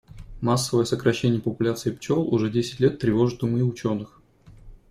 Массовое 0.41 0.85
сокращение 0.85 1.39
популяции 1.39 1.91
пчёл 1.91 2.27
уже 2.33 2.49
десять 2.49 2.79
лет 2.79 2.97
тревожит 2.97 3.43
умы 3.43 3.61
учёных. 3.61 4.19